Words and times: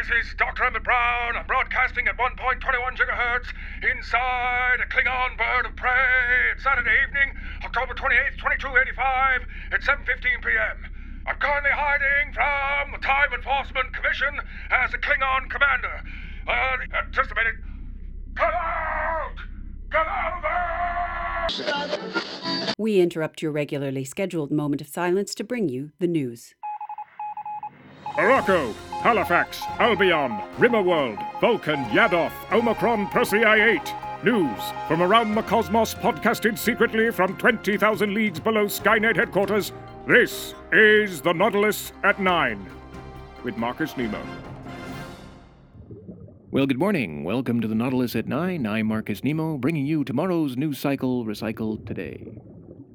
This 0.00 0.24
is 0.24 0.34
Dr. 0.38 0.64
Emmett 0.64 0.82
Brown. 0.82 1.36
I'm 1.36 1.46
broadcasting 1.46 2.08
at 2.08 2.16
1.21 2.16 2.56
gigahertz 2.96 3.52
inside 3.84 4.80
a 4.80 4.86
Klingon 4.86 5.36
bird 5.36 5.66
of 5.66 5.76
prey. 5.76 5.92
It's 6.54 6.64
Saturday 6.64 6.96
evening, 7.06 7.36
October 7.62 7.92
28th, 7.92 8.38
2285 8.38 9.42
at 9.72 9.80
7.15 9.82 10.40
p.m. 10.40 10.88
I'm 11.26 11.36
currently 11.36 11.72
hiding 11.74 12.32
from 12.32 12.92
the 12.92 13.06
Time 13.06 13.34
Enforcement 13.34 13.92
Commission 13.92 14.40
as 14.70 14.94
a 14.94 14.98
Klingon 14.98 15.50
commander. 15.50 16.00
Uh, 16.48 16.76
just 17.10 17.30
a 17.32 17.34
minute. 17.34 17.56
Come 18.36 18.54
out! 18.56 19.36
Come 19.90 20.06
out 20.08 21.50
of 21.50 21.52
there! 21.52 22.72
We 22.78 23.00
interrupt 23.00 23.42
your 23.42 23.52
regularly 23.52 24.06
scheduled 24.06 24.50
moment 24.50 24.80
of 24.80 24.88
silence 24.88 25.34
to 25.34 25.44
bring 25.44 25.68
you 25.68 25.90
the 25.98 26.06
news. 26.06 26.54
Morocco, 28.16 28.72
Halifax, 29.02 29.62
Albion, 29.78 30.32
Rimmerworld, 30.58 31.40
Vulcan, 31.40 31.84
Yadoth, 31.86 32.32
Omicron, 32.52 33.06
Persei 33.06 33.78
8. 33.78 34.24
News 34.24 34.60
from 34.88 35.00
around 35.00 35.34
the 35.34 35.42
cosmos, 35.42 35.94
podcasted 35.94 36.58
secretly 36.58 37.10
from 37.10 37.36
20,000 37.38 38.12
leagues 38.12 38.40
below 38.40 38.66
Skynet 38.66 39.16
headquarters. 39.16 39.72
This 40.06 40.54
is 40.72 41.20
the 41.20 41.32
Nautilus 41.32 41.92
at 42.02 42.20
9 42.20 42.66
with 43.44 43.56
Marcus 43.56 43.96
Nemo. 43.96 44.20
Well, 46.50 46.66
good 46.66 46.80
morning. 46.80 47.22
Welcome 47.22 47.60
to 47.60 47.68
the 47.68 47.76
Nautilus 47.76 48.16
at 48.16 48.26
9. 48.26 48.66
I'm 48.66 48.86
Marcus 48.86 49.22
Nemo, 49.22 49.56
bringing 49.56 49.86
you 49.86 50.02
tomorrow's 50.02 50.56
news 50.56 50.78
cycle 50.78 51.24
recycled 51.24 51.86
today. 51.86 52.26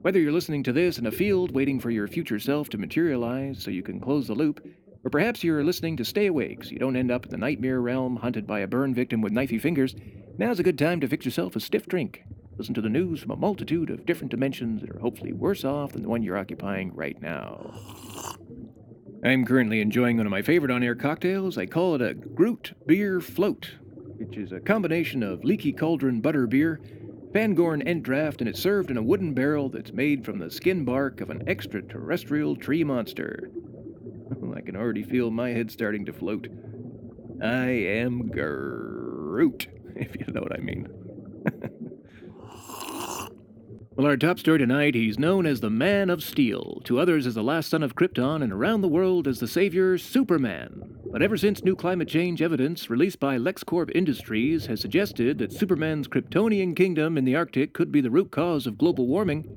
Whether 0.02 0.20
you're 0.20 0.34
listening 0.34 0.62
to 0.64 0.74
this 0.74 1.00
in 1.00 1.08
a 1.08 1.12
field 1.12 1.56
waiting 1.56 1.80
for 1.80 1.90
your 1.90 2.08
future 2.08 2.38
self 2.38 2.70
to 2.70 2.78
materialize 2.78 3.64
so 3.64 3.72
you 3.72 3.82
can 3.82 4.00
close 4.00 4.28
the 4.28 4.36
loop, 4.36 4.64
or 5.06 5.10
perhaps 5.12 5.44
you're 5.44 5.64
listening 5.64 5.96
to 5.96 6.04
stay 6.04 6.26
awake 6.26 6.64
so 6.64 6.72
you 6.72 6.80
don't 6.80 6.96
end 6.96 7.12
up 7.12 7.26
in 7.26 7.32
the 7.32 7.38
nightmare 7.38 7.80
realm 7.80 8.18
hunted 8.18 8.48
by 8.48 8.60
a 8.60 8.68
burn 8.68 8.94
victim 8.94 9.22
with 9.22 9.32
knifey 9.32 9.62
fingers, 9.62 9.96
now's 10.40 10.60
a 10.60 10.64
good 10.64 10.80
time 10.80 11.00
to 11.00 11.08
fix 11.08 11.24
yourself 11.24 11.56
a 11.56 11.60
stiff 11.60 11.88
drink. 11.88 12.24
Listen 12.58 12.74
to 12.74 12.82
the 12.82 12.90
news 12.90 13.20
from 13.20 13.30
a 13.30 13.36
multitude 13.36 13.92
of 13.92 14.06
different 14.08 14.32
dimensions 14.32 14.82
that 14.82 14.90
are 14.90 15.00
hopefully 15.00 15.32
worse 15.32 15.64
off 15.64 15.92
than 15.92 16.02
the 16.02 16.10
one 16.10 16.24
you're 16.24 16.38
occupying 16.38 16.92
right 16.96 17.22
now. 17.22 17.72
I'm 19.24 19.46
currently 19.46 19.80
enjoying 19.80 20.18
one 20.18 20.26
of 20.26 20.32
my 20.32 20.42
favorite 20.42 20.72
on 20.72 20.82
air 20.82 20.96
cocktails. 20.96 21.58
I 21.58 21.68
call 21.68 21.96
it 21.96 22.02
a 22.02 22.14
Groot 22.16 22.74
Beer 22.88 23.22
Float, 23.22 23.72
which 24.18 24.38
is 24.38 24.52
a 24.52 24.60
combination 24.60 25.22
of 25.22 25.44
leaky 25.44 25.72
cauldron 25.72 26.20
butter 26.20 26.48
beer, 26.48 26.80
Fangorn 27.32 27.84
Ent 27.86 28.04
Draft, 28.04 28.40
and 28.40 28.50
it's 28.50 28.62
served 28.62 28.90
in 28.90 28.98
a 28.98 29.04
wooden 29.04 29.34
barrel 29.34 29.70
that's 29.70 29.92
made 29.92 30.26
from 30.26 30.40
the 30.40 30.50
skin 30.50 30.86
bark 30.86 31.22
of 31.22 31.30
an 31.30 31.48
extraterrestrial 31.48 32.56
tree 32.56 32.84
monster. 32.84 33.52
Can 34.66 34.76
already 34.76 35.04
feel 35.04 35.30
my 35.30 35.50
head 35.50 35.70
starting 35.70 36.06
to 36.06 36.14
float. 36.14 36.48
I 37.42 37.68
am 37.68 38.30
Groot, 38.30 39.68
if 39.96 40.16
you 40.16 40.34
know 40.34 40.42
what 40.42 40.58
I 40.58 40.62
mean. 40.62 40.88
well, 43.96 44.08
our 44.08 44.18
top 44.18 44.40
story 44.40 44.58
tonight 44.58 44.96
he's 44.96 45.20
known 45.20 45.46
as 45.46 45.60
the 45.60 45.70
Man 45.70 46.10
of 46.10 46.24
Steel, 46.24 46.82
to 46.86 47.00
others 47.00 47.28
as 47.28 47.36
the 47.36 47.44
last 47.44 47.70
son 47.70 47.84
of 47.84 47.96
Krypton, 47.96 48.42
and 48.42 48.52
around 48.52 48.82
the 48.82 48.88
world 48.88 49.28
as 49.28 49.40
the 49.40 49.48
savior 49.48 50.00
Superman. 50.00 50.98
But 51.12 51.22
ever 51.22 51.38
since 51.38 51.64
new 51.64 51.76
climate 51.76 52.08
change 52.08 52.42
evidence 52.42 52.90
released 52.90 53.20
by 53.20 53.38
LexCorp 53.38 53.92
Industries 53.94 54.66
has 54.66 54.82
suggested 54.82 55.38
that 55.38 55.54
Superman's 55.54 56.08
Kryptonian 56.08 56.76
kingdom 56.76 57.20
in 57.20 57.26
the 57.26 57.36
Arctic 57.36 57.74
could 57.74 57.92
be 57.92 58.02
the 58.02 58.10
root 58.10 58.32
cause 58.32 58.66
of 58.66 58.80
global 58.80 59.06
warming, 59.06 59.48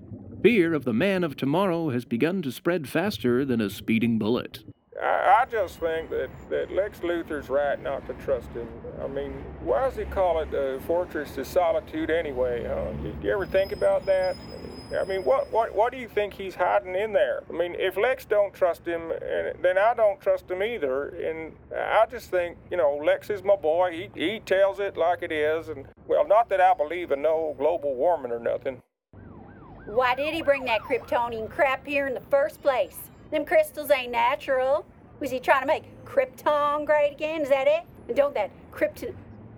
fear 0.42 0.74
of 0.74 0.84
the 0.84 0.92
man 0.92 1.24
of 1.24 1.34
tomorrow 1.34 1.88
has 1.90 2.04
begun 2.04 2.42
to 2.42 2.52
spread 2.52 2.88
faster 2.88 3.44
than 3.46 3.62
a 3.62 3.70
speeding 3.70 4.18
bullet. 4.18 4.64
I, 5.02 5.42
I 5.42 5.44
just 5.50 5.78
think 5.78 6.10
that, 6.10 6.30
that 6.50 6.72
Lex 6.72 7.00
Luthor's 7.00 7.48
right 7.48 7.80
not 7.82 8.06
to 8.06 8.14
trust 8.24 8.48
him. 8.50 8.68
I 9.02 9.06
mean, 9.06 9.32
why 9.60 9.88
does 9.88 9.96
he 9.96 10.04
call 10.04 10.40
it 10.40 10.50
the 10.50 10.80
Fortress 10.86 11.36
of 11.38 11.46
Solitude 11.46 12.10
anyway? 12.10 12.64
Huh? 12.66 12.92
You, 13.02 13.16
you 13.22 13.32
ever 13.32 13.46
think 13.46 13.72
about 13.72 14.06
that? 14.06 14.36
I 14.98 15.04
mean, 15.04 15.22
what, 15.22 15.52
what, 15.52 15.74
what 15.74 15.92
do 15.92 15.98
you 15.98 16.08
think 16.08 16.32
he's 16.32 16.54
hiding 16.54 16.94
in 16.94 17.12
there? 17.12 17.42
I 17.48 17.52
mean, 17.52 17.76
if 17.78 17.98
Lex 17.98 18.24
don't 18.24 18.54
trust 18.54 18.86
him, 18.86 19.12
then 19.60 19.76
I 19.76 19.92
don't 19.92 20.18
trust 20.18 20.50
him 20.50 20.62
either. 20.62 21.08
And 21.08 21.52
I 21.76 22.06
just 22.10 22.30
think, 22.30 22.56
you 22.70 22.78
know, 22.78 22.96
Lex 23.04 23.28
is 23.28 23.44
my 23.44 23.56
boy. 23.56 24.08
He, 24.14 24.20
he 24.20 24.40
tells 24.40 24.80
it 24.80 24.96
like 24.96 25.22
it 25.22 25.30
is. 25.30 25.68
And, 25.68 25.86
well, 26.06 26.26
not 26.26 26.48
that 26.48 26.62
I 26.62 26.72
believe 26.72 27.10
in 27.10 27.20
no 27.20 27.54
global 27.58 27.94
warming 27.94 28.32
or 28.32 28.38
nothing. 28.38 28.80
Why 29.84 30.14
did 30.14 30.32
he 30.32 30.40
bring 30.40 30.64
that 30.64 30.80
Kryptonian 30.80 31.50
crap 31.50 31.86
here 31.86 32.06
in 32.06 32.14
the 32.14 32.22
first 32.30 32.62
place? 32.62 33.07
Them 33.30 33.44
crystals 33.44 33.90
ain't 33.90 34.12
natural. 34.12 34.86
Was 35.20 35.30
he 35.30 35.38
trying 35.38 35.60
to 35.60 35.66
make 35.66 35.84
Krypton 36.04 36.86
great 36.86 37.12
again? 37.12 37.42
Is 37.42 37.50
that 37.50 37.66
it? 37.66 37.82
And 38.08 38.16
don't 38.16 38.34
that 38.34 38.50
Krypton, 38.72 39.14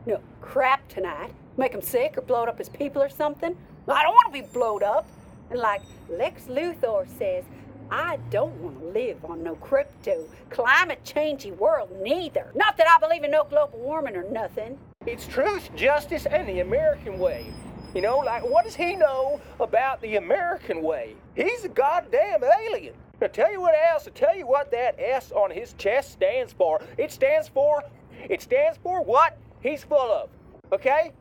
no, 0.06 0.20
crap 0.40 0.88
tonight 0.88 1.32
make 1.56 1.72
him 1.72 1.82
sick 1.82 2.18
or 2.18 2.22
blow 2.22 2.44
up 2.44 2.58
his 2.58 2.68
people 2.68 3.00
or 3.02 3.08
something? 3.08 3.56
I 3.86 4.02
don't 4.02 4.14
want 4.14 4.34
to 4.34 4.42
be 4.42 4.46
blowed 4.52 4.82
up. 4.82 5.06
And 5.50 5.60
like 5.60 5.82
Lex 6.08 6.44
Luthor 6.44 7.06
says, 7.18 7.44
I 7.90 8.18
don't 8.30 8.54
want 8.60 8.80
to 8.80 8.86
live 8.86 9.24
on 9.24 9.42
no 9.42 9.56
crypto, 9.56 10.28
climate 10.48 11.00
changey 11.04 11.56
world 11.56 11.90
neither. 12.00 12.50
Not 12.54 12.76
that 12.76 12.86
I 12.88 12.98
believe 13.00 13.24
in 13.24 13.32
no 13.32 13.44
global 13.44 13.78
warming 13.78 14.16
or 14.16 14.22
nothing. 14.30 14.78
It's 15.06 15.26
truth, 15.26 15.74
justice, 15.74 16.26
and 16.26 16.48
the 16.48 16.60
American 16.60 17.18
way. 17.18 17.52
You 17.94 18.00
know, 18.00 18.18
like 18.18 18.42
what 18.42 18.64
does 18.64 18.76
he 18.76 18.94
know 18.94 19.40
about 19.58 20.00
the 20.02 20.16
American 20.16 20.82
way? 20.82 21.14
He's 21.34 21.64
a 21.64 21.68
goddamn 21.68 22.42
alien. 22.44 22.94
Now 23.20 23.26
tell 23.26 23.52
you 23.52 23.60
what 23.60 23.74
else, 23.92 24.06
I 24.06 24.10
tell 24.10 24.36
you 24.36 24.46
what 24.46 24.70
that 24.70 24.98
S 24.98 25.30
on 25.30 25.50
his 25.50 25.74
chest 25.74 26.12
stands 26.12 26.52
for. 26.52 26.80
It 26.96 27.12
stands 27.12 27.48
for, 27.48 27.84
it 28.28 28.40
stands 28.40 28.78
for 28.82 29.02
what 29.04 29.36
he's 29.60 29.84
full 29.84 30.10
of. 30.10 30.30
Okay? 30.72 31.12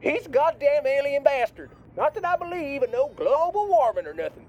He's 0.00 0.26
a 0.26 0.28
goddamn 0.28 0.86
alien 0.86 1.22
bastard. 1.22 1.70
Not 1.96 2.14
that 2.14 2.24
I 2.24 2.36
believe 2.36 2.82
in 2.82 2.90
no 2.90 3.10
global 3.16 3.68
warming 3.68 4.06
or 4.06 4.14
nothing. 4.14 4.46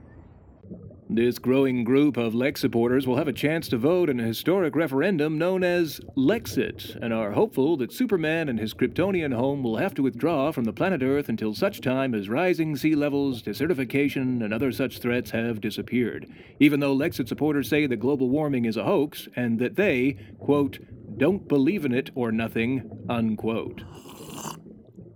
This 1.15 1.39
growing 1.39 1.85
group 1.85 2.17
of 2.17 2.35
Lex 2.35 2.59
supporters 2.59 3.07
will 3.07 3.15
have 3.15 3.29
a 3.29 3.31
chance 3.31 3.69
to 3.69 3.77
vote 3.77 4.09
in 4.09 4.19
a 4.19 4.25
historic 4.25 4.75
referendum 4.75 5.37
known 5.37 5.63
as 5.63 6.01
Lexit, 6.17 6.93
and 7.01 7.13
are 7.13 7.31
hopeful 7.31 7.77
that 7.77 7.93
Superman 7.93 8.49
and 8.49 8.59
his 8.59 8.73
Kryptonian 8.73 9.33
home 9.33 9.63
will 9.63 9.77
have 9.77 9.93
to 9.93 10.03
withdraw 10.03 10.51
from 10.51 10.65
the 10.65 10.73
planet 10.73 11.01
Earth 11.01 11.29
until 11.29 11.53
such 11.53 11.79
time 11.79 12.13
as 12.13 12.27
rising 12.27 12.75
sea 12.75 12.95
levels, 12.95 13.41
desertification, 13.41 14.43
and 14.43 14.53
other 14.53 14.73
such 14.73 14.99
threats 14.99 15.31
have 15.31 15.61
disappeared. 15.61 16.27
Even 16.59 16.81
though 16.81 16.93
Lexit 16.93 17.29
supporters 17.29 17.69
say 17.69 17.87
that 17.87 17.95
global 17.95 18.27
warming 18.27 18.65
is 18.65 18.75
a 18.75 18.83
hoax 18.83 19.29
and 19.37 19.57
that 19.59 19.77
they, 19.77 20.17
quote, 20.37 20.79
don't 21.17 21.47
believe 21.47 21.85
in 21.85 21.93
it 21.93 22.09
or 22.13 22.29
nothing, 22.33 23.05
unquote. 23.07 23.83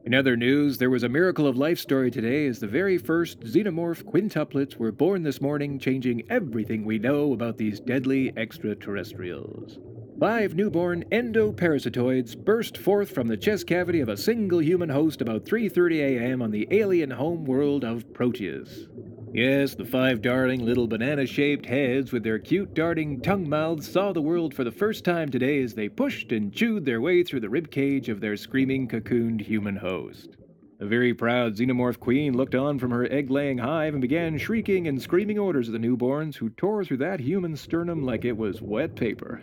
In 0.10 0.16
other 0.16 0.36
news, 0.36 0.80
there 0.80 0.90
was 0.90 1.04
a 1.04 1.08
miracle 1.08 1.46
of 1.46 1.56
life 1.56 1.78
story 1.78 2.10
today 2.10 2.48
as 2.48 2.58
the 2.58 2.66
very 2.66 2.98
first 2.98 3.42
xenomorph 3.42 4.02
quintuplets 4.06 4.76
were 4.76 4.92
born 4.92 5.22
this 5.22 5.40
morning, 5.40 5.78
changing 5.78 6.24
everything 6.32 6.84
we 6.84 6.98
know 6.98 7.32
about 7.32 7.60
these 7.60 7.80
deadly 7.80 8.34
extraterrestrials. 8.36 9.78
Five 10.20 10.56
newborn 10.56 11.06
endoparasitoids 11.12 12.36
burst 12.44 12.76
forth 12.76 13.12
from 13.12 13.28
the 13.28 13.38
chest 13.38 13.68
cavity 13.68 14.00
of 14.00 14.10
a 14.10 14.18
single 14.18 14.64
human 14.64 14.90
host 14.90 15.22
about 15.22 15.46
3:30 15.46 16.00
a.m. 16.00 16.42
on 16.42 16.50
the 16.50 16.68
alien 16.72 17.12
home 17.12 17.46
world 17.46 17.84
of 17.84 18.12
Proteus. 18.12 18.88
Yes, 19.34 19.76
the 19.76 19.86
five 19.86 20.24
darling 20.24 20.66
little 20.66 20.88
banana 20.88 21.28
shaped 21.28 21.68
heads 21.68 22.12
with 22.12 22.24
their 22.24 22.40
cute 22.40 22.74
darting 22.74 23.22
tongue 23.22 23.48
mouths 23.48 23.90
saw 23.90 24.12
the 24.12 24.22
world 24.22 24.56
for 24.56 24.64
the 24.64 24.72
first 24.72 25.06
time 25.06 25.30
today 25.30 25.62
as 25.62 25.76
they 25.76 25.88
pushed 25.88 26.32
and 26.32 26.52
chewed 26.52 26.84
their 26.84 27.00
way 27.00 27.24
through 27.24 27.42
the 27.42 27.50
rib 27.50 27.70
cage 27.70 28.10
of 28.10 28.22
their 28.22 28.36
screaming 28.36 28.88
cocooned 28.88 29.42
human 29.42 29.76
host. 29.76 30.36
A 30.80 30.86
very 30.88 31.14
proud 31.14 31.56
xenomorph 31.56 32.00
queen 32.00 32.36
looked 32.36 32.56
on 32.56 32.80
from 32.80 32.90
her 32.90 33.06
egg 33.12 33.30
laying 33.30 33.60
hive 33.60 33.94
and 33.94 34.02
began 34.02 34.38
shrieking 34.40 34.88
and 34.88 35.00
screaming 35.00 35.38
orders 35.38 35.70
at 35.70 35.74
the 35.74 35.88
newborns, 35.88 36.36
who 36.36 36.50
tore 36.50 36.84
through 36.84 36.98
that 36.98 37.20
human 37.20 37.56
sternum 37.56 38.04
like 38.04 38.26
it 38.26 38.36
was 38.36 38.62
wet 38.62 38.96
paper. 38.96 39.42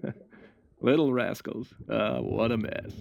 Little 0.80 1.12
rascals. 1.12 1.74
Ah, 1.90 2.20
what 2.20 2.50
a 2.50 2.56
mess. 2.56 2.92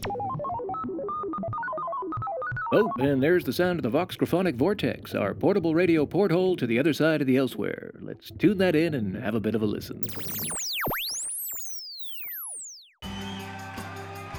Oh, 2.73 2.89
and 2.99 3.21
there's 3.21 3.43
the 3.43 3.51
sound 3.51 3.79
of 3.79 3.83
the 3.83 3.89
Vox 3.89 4.15
Graphonic 4.15 4.55
Vortex, 4.55 5.13
our 5.13 5.33
portable 5.33 5.75
radio 5.75 6.05
porthole 6.05 6.55
to 6.55 6.65
the 6.65 6.79
other 6.79 6.93
side 6.93 7.19
of 7.19 7.27
the 7.27 7.35
elsewhere. 7.35 7.91
Let's 7.99 8.31
tune 8.39 8.59
that 8.59 8.77
in 8.77 8.93
and 8.93 9.13
have 9.17 9.35
a 9.35 9.41
bit 9.41 9.55
of 9.55 9.61
a 9.61 9.65
listen. 9.65 10.01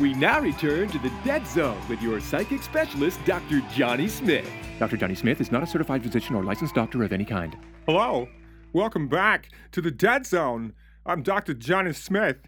We 0.00 0.14
now 0.14 0.40
return 0.40 0.88
to 0.88 0.98
the 0.98 1.12
Dead 1.26 1.46
Zone 1.46 1.76
with 1.90 2.00
your 2.00 2.20
psychic 2.20 2.62
specialist, 2.62 3.20
Dr. 3.26 3.60
Johnny 3.74 4.08
Smith. 4.08 4.50
Dr. 4.78 4.96
Johnny 4.96 5.14
Smith 5.14 5.42
is 5.42 5.52
not 5.52 5.62
a 5.62 5.66
certified 5.66 6.02
physician 6.02 6.34
or 6.34 6.42
licensed 6.42 6.74
doctor 6.74 7.04
of 7.04 7.12
any 7.12 7.26
kind. 7.26 7.54
Hello. 7.84 8.26
Welcome 8.72 9.08
back 9.08 9.50
to 9.72 9.82
the 9.82 9.90
Dead 9.90 10.24
Zone. 10.24 10.72
I'm 11.04 11.22
Dr. 11.22 11.52
Johnny 11.52 11.92
Smith. 11.92 12.38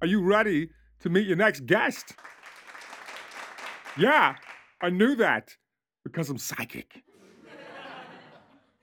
Are 0.00 0.06
you 0.06 0.22
ready 0.22 0.70
to 1.00 1.08
meet 1.08 1.26
your 1.26 1.36
next 1.36 1.66
guest? 1.66 2.12
Yeah, 3.98 4.36
I 4.84 4.90
knew 4.90 5.14
that 5.14 5.56
because 6.04 6.28
I'm 6.28 6.36
psychic. 6.36 7.02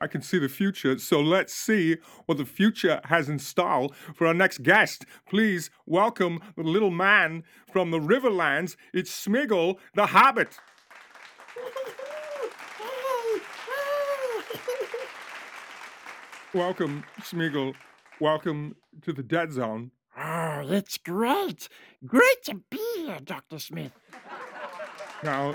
I 0.02 0.08
can 0.08 0.24
see 0.24 0.40
the 0.40 0.50
future, 0.50 0.98
so 0.98 1.22
let's 1.22 1.54
see 1.54 1.98
what 2.26 2.40
the 2.40 2.46
future 2.46 3.00
has 3.04 3.30
in 3.30 3.38
store 3.38 3.90
for 4.16 4.26
our 4.26 4.34
next 4.34 4.64
guest. 4.64 5.06
Please 5.30 5.70
welcome 5.86 6.40
the 6.58 6.64
little 6.64 6.90
man 6.90 7.44
from 7.72 7.92
the 7.92 8.00
Riverlands. 8.00 8.78
It's 8.96 9.12
Sméagol 9.12 9.78
the 9.94 10.08
Hobbit. 10.08 10.58
Welcome, 16.56 17.04
Sméagol. 17.20 17.76
Welcome 18.20 18.76
to 19.04 19.14
the 19.14 19.22
Dead 19.22 19.52
Zone. 19.52 19.92
Oh, 20.18 20.64
it's 20.68 20.98
great. 20.98 21.70
Great 22.08 22.44
to 22.46 22.56
be 22.72 22.82
here, 22.98 23.20
Dr. 23.24 23.60
Smith. 23.60 23.92
Now, 25.24 25.54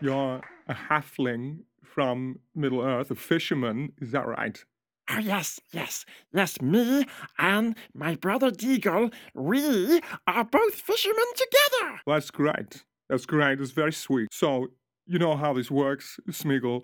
you're 0.00 0.40
a 0.68 0.74
halfling 0.74 1.60
from 1.82 2.40
Middle 2.54 2.82
Earth, 2.82 3.10
a 3.10 3.14
fisherman, 3.14 3.92
is 4.00 4.10
that 4.12 4.26
right? 4.26 4.64
Oh, 5.08 5.18
yes, 5.18 5.60
yes, 5.72 6.04
yes, 6.32 6.60
me 6.60 7.06
and 7.38 7.76
my 7.94 8.16
brother 8.16 8.50
Déagol, 8.50 9.12
we 9.34 10.00
are 10.26 10.44
both 10.44 10.74
fishermen 10.74 11.24
together. 11.36 12.00
That's 12.06 12.30
great. 12.30 12.84
That's 13.08 13.24
great. 13.24 13.60
It's 13.60 13.70
very 13.70 13.92
sweet. 13.92 14.28
So, 14.32 14.66
you 15.06 15.20
know 15.20 15.36
how 15.36 15.52
this 15.52 15.70
works, 15.70 16.18
Sméagol. 16.28 16.82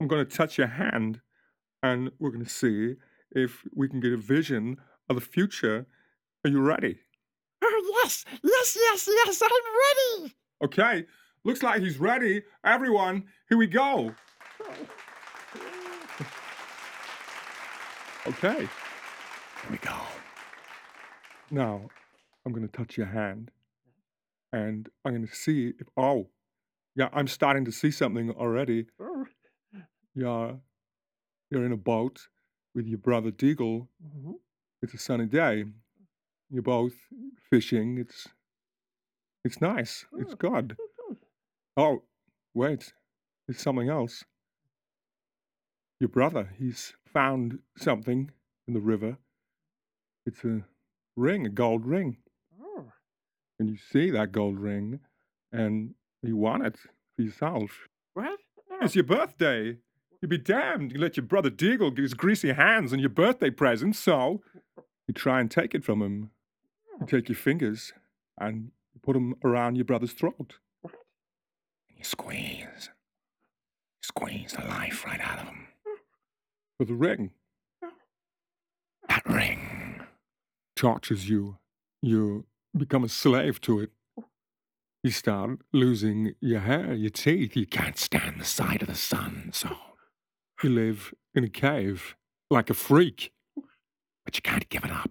I'm 0.00 0.08
going 0.08 0.26
to 0.26 0.36
touch 0.36 0.56
your 0.56 0.68
hand 0.68 1.20
and 1.82 2.10
we're 2.18 2.30
going 2.30 2.44
to 2.44 2.50
see 2.50 2.94
if 3.32 3.64
we 3.74 3.88
can 3.88 4.00
get 4.00 4.14
a 4.14 4.16
vision 4.16 4.78
of 5.10 5.16
the 5.16 5.22
future. 5.22 5.86
Are 6.44 6.50
you 6.50 6.60
ready? 6.60 7.00
Oh, 7.62 8.00
yes, 8.02 8.24
yes, 8.42 8.76
yes, 8.80 9.08
yes, 9.08 9.42
I'm 9.42 10.22
ready. 10.22 10.34
Okay, 10.64 11.04
looks 11.46 11.62
like 11.62 11.80
he's 11.80 11.98
ready. 11.98 12.42
Everyone, 12.64 13.24
here 13.48 13.56
we 13.58 13.66
go. 13.66 14.12
Okay, 18.26 18.58
Here 18.58 19.70
we 19.70 19.76
go. 19.78 19.94
now 21.52 21.80
I'm 22.44 22.52
going 22.52 22.66
to 22.66 22.76
touch 22.76 22.96
your 22.96 23.06
hand 23.06 23.52
and 24.52 24.88
I'm 25.04 25.12
going 25.12 25.24
to 25.28 25.32
see 25.32 25.72
if. 25.78 25.86
Oh, 25.96 26.28
yeah, 26.96 27.08
I'm 27.12 27.28
starting 27.28 27.64
to 27.66 27.70
see 27.70 27.92
something 27.92 28.30
already. 28.32 28.86
You're, 30.16 30.58
you're 31.50 31.64
in 31.66 31.70
a 31.72 31.76
boat 31.76 32.26
with 32.74 32.86
your 32.88 32.98
brother 32.98 33.30
Déagol. 33.30 33.86
Mhm. 34.04 34.34
It's 34.82 34.94
a 34.94 34.98
sunny 34.98 35.26
day. 35.26 35.64
You're 36.50 36.62
both 36.62 36.94
fishing. 37.48 37.98
It's 37.98 38.26
it's 39.44 39.60
nice. 39.60 40.04
It's 40.18 40.34
good. 40.34 40.76
Oh, 41.76 42.02
wait. 42.54 42.94
it's 43.48 43.62
something 43.62 43.90
else. 43.90 44.24
Your 46.00 46.08
brother, 46.08 46.50
he's 46.58 46.94
found 47.12 47.58
something 47.76 48.30
in 48.66 48.74
the 48.74 48.80
river. 48.80 49.18
It's 50.24 50.42
a 50.44 50.64
ring, 51.16 51.46
a 51.46 51.50
gold 51.50 51.84
ring. 51.84 52.16
Oh, 52.62 52.92
And 53.58 53.68
you 53.68 53.76
see 53.76 54.10
that 54.10 54.32
gold 54.32 54.58
ring 54.58 55.00
and 55.52 55.94
you 56.22 56.36
want 56.36 56.66
it 56.66 56.76
for 57.14 57.22
yourself. 57.22 57.88
what? 58.14 58.38
It's 58.82 58.94
oh. 58.94 58.98
your 58.98 59.04
birthday. 59.04 59.76
You'd 60.20 60.28
be 60.28 60.38
damned. 60.38 60.92
You 60.92 60.98
let 60.98 61.16
your 61.16 61.26
brother 61.26 61.50
Déagol 61.50 61.94
get 61.94 62.02
his 62.02 62.14
greasy 62.14 62.52
hands 62.52 62.92
on 62.92 62.98
your 62.98 63.10
birthday 63.10 63.50
present, 63.50 63.96
so 63.96 64.42
you 65.06 65.14
try 65.14 65.40
and 65.40 65.50
take 65.50 65.74
it 65.74 65.84
from 65.84 66.00
him. 66.00 66.30
You 66.88 67.00
oh. 67.02 67.06
take 67.06 67.28
your 67.28 67.36
fingers 67.36 67.92
and 68.38 68.70
put 69.02 69.12
them 69.12 69.34
around 69.44 69.76
your 69.76 69.84
brother's 69.84 70.12
throat. 70.12 70.54
Squeeze. 72.06 72.90
Squeeze 74.00 74.52
the 74.52 74.64
life 74.64 75.04
right 75.04 75.20
out 75.20 75.40
of 75.40 75.46
him. 75.46 75.66
With 76.78 76.86
the 76.88 76.94
ring 76.94 77.32
That 79.08 79.22
ring. 79.26 80.00
tortures 80.76 81.28
you. 81.28 81.58
You 82.02 82.44
become 82.76 83.02
a 83.02 83.08
slave 83.08 83.60
to 83.62 83.80
it. 83.80 83.90
You 85.02 85.10
start 85.10 85.58
losing 85.72 86.34
your 86.40 86.60
hair, 86.60 86.94
your 86.94 87.10
teeth. 87.10 87.56
You 87.56 87.66
Can't 87.66 87.98
stand 87.98 88.40
the 88.40 88.44
sight 88.44 88.82
of 88.82 88.88
the 88.88 88.94
sun, 88.94 89.50
so. 89.52 89.76
You 90.62 90.70
live 90.70 91.12
in 91.34 91.42
a 91.42 91.48
cave 91.48 92.14
like 92.50 92.70
a 92.70 92.74
freak. 92.74 93.32
But 94.24 94.36
you 94.36 94.42
can't 94.42 94.68
give 94.68 94.84
it 94.84 94.92
up. 94.92 95.10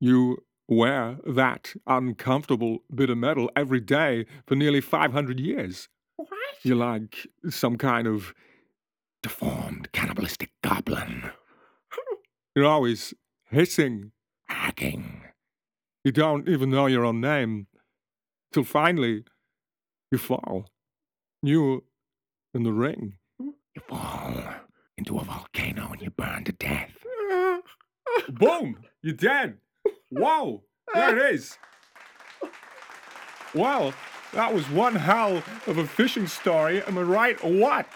You 0.00 0.42
wear 0.68 1.18
that 1.26 1.74
uncomfortable 1.86 2.78
bit 2.94 3.10
of 3.10 3.18
metal 3.18 3.50
every 3.54 3.80
day 3.80 4.26
for 4.46 4.54
nearly 4.54 4.80
500 4.80 5.38
years. 5.40 5.88
What? 6.16 6.28
You're 6.62 6.76
like 6.76 7.26
some 7.48 7.76
kind 7.76 8.06
of. 8.06 8.34
Deformed, 9.22 9.90
cannibalistic 9.90 10.50
goblin. 10.62 11.30
You're 12.54 12.66
always 12.66 13.12
hissing. 13.50 14.12
Hacking. 14.48 15.22
You 16.04 16.12
don't 16.12 16.48
even 16.48 16.70
know 16.70 16.86
your 16.86 17.04
own 17.04 17.20
name. 17.20 17.66
Till 18.52 18.62
finally, 18.62 19.24
you 20.12 20.18
fall. 20.18 20.70
You 21.42 21.82
in 22.54 22.62
the 22.62 22.72
ring. 22.72 23.14
You 23.40 23.82
fall 23.88 24.42
into 24.96 25.18
a 25.18 25.24
volcano 25.24 25.90
and 25.92 26.00
you 26.00 26.10
burn 26.10 26.44
to 26.44 26.52
death. 26.52 26.92
Boom! 28.30 28.78
You're 29.02 29.14
dead. 29.14 29.58
Whoa! 30.10 30.62
There 30.94 31.16
it 31.16 31.34
is. 31.34 31.58
Well, 33.54 33.94
that 34.32 34.52
was 34.52 34.68
one 34.70 34.94
hell 34.94 35.42
of 35.66 35.78
a 35.78 35.86
fishing 35.86 36.26
story. 36.26 36.82
Am 36.82 36.98
I 36.98 37.02
right 37.02 37.42
or 37.42 37.52
what? 37.52 37.86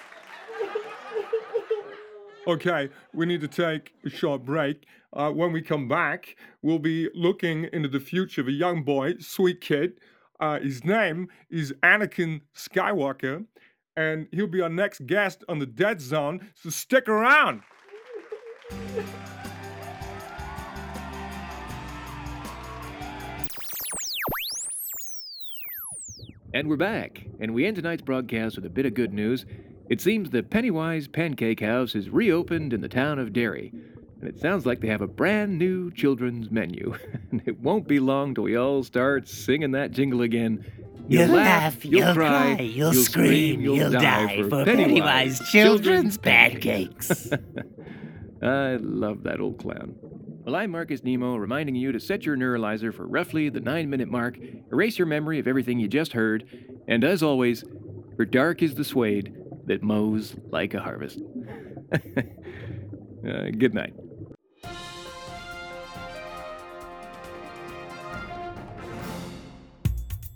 Okay, 2.47 2.89
we 3.12 3.27
need 3.27 3.43
to 3.43 3.49
take 3.49 3.93
a 4.05 4.11
short 4.11 4.45
break. 4.45 4.87
Uh, 5.12 5.31
when 5.31 5.53
we 5.53 5.61
come 5.61 5.87
back, 5.89 6.37
we'll 6.62 6.79
be 6.79 7.09
looking 7.15 7.69
into 7.73 7.89
the 7.89 8.01
future 8.01 8.41
of 8.41 8.49
a 8.49 8.53
young 8.53 8.83
boy, 8.83 9.15
sweet 9.19 9.61
kid. 9.61 9.93
Uh, 10.41 10.59
his 10.59 10.85
name 10.85 11.29
is 11.51 11.75
Anakin 11.83 12.41
Skywalker, 12.57 13.45
and 13.97 14.27
he'll 14.33 14.47
be 14.47 14.62
our 14.62 14.71
next 14.71 15.07
guest 15.07 15.45
on 15.49 15.59
the 15.59 15.67
Dead 15.67 16.01
Zone, 16.01 16.49
so 16.55 16.71
stick 16.71 17.09
around. 17.09 17.62
And 26.52 26.69
we're 26.69 26.76
back, 26.76 27.25
and 27.38 27.55
we 27.55 27.64
end 27.64 27.76
tonight's 27.76 28.02
broadcast 28.02 28.56
with 28.56 28.67
a 28.67 28.70
bit 28.70 28.85
of 28.85 28.93
good 28.93 29.12
news. 29.12 29.47
It 29.88 30.00
seems 30.00 30.31
the 30.31 30.43
Pennywise 30.43 31.06
Pancake 31.06 31.61
House 31.61 31.94
is 31.94 32.11
reopened 32.11 32.73
in 32.73 32.81
the 32.81 32.88
town 32.88 33.20
of 33.20 33.32
Derry, 33.32 33.73
and 34.20 34.29
it 34.29 34.41
sounds 34.41 34.67
like 34.67 34.81
they 34.81 34.88
have 34.88 35.00
a 35.00 35.06
brand 35.06 35.61
new 35.61 35.93
children's 35.93 36.50
menu. 36.50 36.92
and 37.30 37.40
it 37.47 37.61
won't 37.61 37.87
be 37.87 38.00
long 38.00 38.35
till 38.35 38.42
we 38.42 38.57
all 38.57 38.83
start 38.83 39.28
singing 39.28 39.71
that 39.73 39.92
jingle 39.92 40.23
again. 40.23 40.64
You'll 41.07 41.28
laugh, 41.28 41.85
you'll 41.85 42.14
cry, 42.14 42.59
you'll 42.61 42.95
scream, 42.95 43.61
you'll 43.61 43.90
die 43.90 44.42
for 44.49 44.64
Pennywise 44.64 45.38
Children's 45.50 46.19
Pancakes. 46.19 47.30
I 48.42 48.76
love 48.80 49.23
that 49.23 49.40
old 49.40 49.59
clown. 49.59 49.95
Well, 50.42 50.56
I'm 50.56 50.70
Marcus 50.70 51.04
Nemo, 51.04 51.37
reminding 51.37 51.75
you 51.75 51.92
to 51.92 52.00
set 52.00 52.25
your 52.25 52.35
neuralizer 52.35 52.94
for 52.94 53.06
roughly 53.06 53.50
the 53.50 53.61
nine 53.61 53.90
minute 53.90 54.09
mark, 54.09 54.38
erase 54.73 54.99
your 54.99 55.06
memory 55.06 55.38
of 55.38 55.47
everything 55.47 55.78
you 55.78 55.87
just 55.87 56.14
heard, 56.14 56.47
and 56.88 57.04
as 57.04 57.23
always, 57.23 57.62
for 58.16 58.25
dark 58.25 58.62
is 58.62 58.75
the 58.75 58.82
suede 58.82 59.37
that 59.66 59.82
mows 59.82 60.37
like 60.50 60.73
a 60.73 60.80
harvest. 60.80 61.20
uh, 61.92 62.23
good 63.59 63.75
night. 63.75 63.92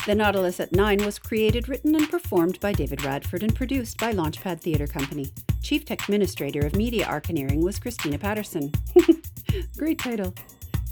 The 0.06 0.14
Nautilus 0.14 0.60
at 0.60 0.72
Nine 0.72 1.02
was 1.02 1.18
created, 1.18 1.66
written, 1.66 1.94
and 1.94 2.10
performed 2.10 2.60
by 2.60 2.74
David 2.74 3.02
Radford 3.02 3.42
and 3.42 3.54
produced 3.54 3.96
by 3.96 4.12
Launchpad 4.12 4.60
Theatre 4.60 4.86
Company. 4.86 5.30
Chief 5.62 5.86
Tech 5.86 6.02
Administrator 6.02 6.60
of 6.66 6.76
Media 6.76 7.06
Arcaneering 7.06 7.62
was 7.62 7.78
Christina 7.78 8.18
Patterson. 8.18 8.70
Great 9.76 9.98
title. 9.98 10.34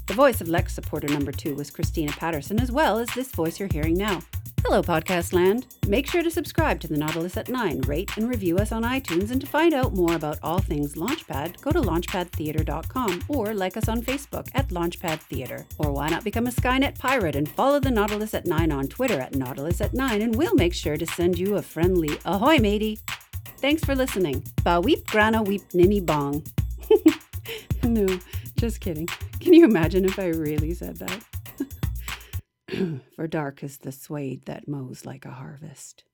The 0.07 0.13
voice 0.13 0.41
of 0.41 0.47
Lex 0.47 0.73
supporter 0.73 1.07
number 1.07 1.31
two 1.31 1.55
was 1.55 1.71
Christina 1.71 2.11
Patterson, 2.11 2.59
as 2.59 2.71
well 2.71 2.99
as 2.99 3.09
this 3.09 3.31
voice 3.31 3.59
you're 3.59 3.69
hearing 3.71 3.95
now. 3.95 4.21
Hello, 4.65 4.81
Podcast 4.81 5.33
Land. 5.33 5.67
Make 5.87 6.07
sure 6.07 6.23
to 6.23 6.31
subscribe 6.31 6.79
to 6.81 6.87
The 6.87 6.97
Nautilus 6.97 7.35
at 7.35 7.49
9, 7.49 7.81
rate 7.81 8.15
and 8.15 8.29
review 8.29 8.57
us 8.57 8.71
on 8.71 8.83
iTunes, 8.83 9.31
and 9.31 9.41
to 9.41 9.47
find 9.47 9.73
out 9.73 9.93
more 9.93 10.15
about 10.15 10.39
all 10.41 10.59
things 10.59 10.95
Launchpad, 10.95 11.59
go 11.59 11.71
to 11.71 11.81
launchpadtheater.com 11.81 13.23
or 13.27 13.53
like 13.53 13.75
us 13.75 13.89
on 13.89 14.01
Facebook 14.01 14.47
at 14.53 14.69
Launchpad 14.69 15.19
Theater. 15.19 15.65
Or 15.79 15.91
why 15.91 16.07
not 16.07 16.23
become 16.23 16.47
a 16.47 16.51
Skynet 16.51 16.97
pirate 16.97 17.35
and 17.35 17.49
follow 17.49 17.81
The 17.81 17.91
Nautilus 17.91 18.33
at 18.33 18.45
9 18.45 18.71
on 18.71 18.87
Twitter 18.87 19.19
at 19.19 19.35
Nautilus 19.35 19.81
at 19.81 19.93
9, 19.93 20.21
and 20.21 20.35
we'll 20.35 20.55
make 20.55 20.73
sure 20.73 20.95
to 20.95 21.05
send 21.05 21.37
you 21.37 21.55
a 21.55 21.61
friendly 21.61 22.17
ahoy, 22.23 22.59
matey. 22.59 22.99
Thanks 23.57 23.83
for 23.83 23.95
listening. 23.95 24.45
Ba 24.63 24.79
weep 24.79 25.05
grana 25.07 25.41
weep 25.43 25.63
ninny 25.73 25.99
bong. 25.99 26.45
no, 27.83 28.07
just 28.63 28.79
kidding. 28.79 29.07
Can 29.41 29.53
you 29.53 29.65
imagine 29.65 30.05
if 30.05 30.17
I 30.17 30.27
really 30.27 30.73
said 30.73 30.95
that? 30.95 33.01
For 33.17 33.27
dark 33.27 33.61
is 33.61 33.79
the 33.79 33.91
suede 33.91 34.45
that 34.45 34.69
mows 34.69 35.05
like 35.05 35.25
a 35.25 35.31
harvest. 35.31 36.05